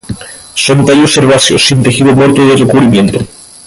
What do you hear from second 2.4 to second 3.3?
de recubrimiento.